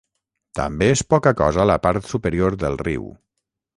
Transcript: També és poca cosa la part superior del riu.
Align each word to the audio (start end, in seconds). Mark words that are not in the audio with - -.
També 0.59 0.87
és 0.93 1.03
poca 1.13 1.33
cosa 1.41 1.67
la 1.73 1.77
part 1.85 2.07
superior 2.15 2.59
del 2.65 2.81
riu. 2.87 3.07